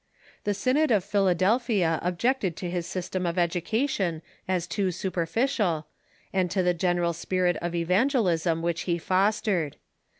Tlie 0.47 0.55
Synod 0.55 0.89
of 0.89 1.03
Philadelphia 1.03 1.99
objected 2.01 2.55
to 2.57 2.71
his 2.71 2.87
sys 2.87 3.07
tem 3.11 3.27
of 3.27 3.37
education 3.37 4.23
as 4.47 4.65
too 4.65 4.89
superficial, 4.89 5.85
and 6.33 6.49
to 6.49 6.63
the 6.63 6.73
general 6.73 7.13
s})irit 7.13 7.55
of 7.57 7.75
Evangelism 7.75 8.63
which 8.63 8.81
he 8.89 8.97
fostered. 8.97 9.75